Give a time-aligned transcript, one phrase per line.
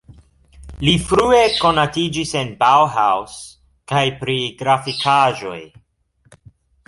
[0.85, 3.35] Li frue konatiĝis en Bauhaus
[3.93, 5.61] kaj pri grafikaĵoj.